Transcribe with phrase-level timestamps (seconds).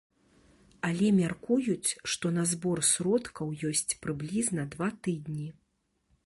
[0.89, 5.47] Але мяркуюць, што на збор сродкаў ёсць прыблізна два тыдні.